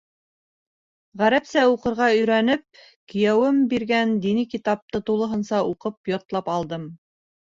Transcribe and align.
Ғәрәпсә 1.21 1.65
уҡырға 1.73 2.07
өйрәнеп, 2.13 2.79
кейәүем 3.13 3.59
биргән 3.73 4.15
дини 4.23 4.47
китапты 4.55 5.03
тулыһынса 5.11 5.61
уҡып, 5.75 5.99
ятлап 6.13 6.51
алдым. 6.55 6.89